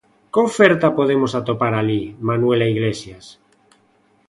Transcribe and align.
Que 0.31 0.39
oferta 0.49 0.95
podemos 0.99 1.31
atopar 1.39 1.73
alí, 1.75 2.01
Manuela 2.27 2.67
Iglesias? 2.75 3.25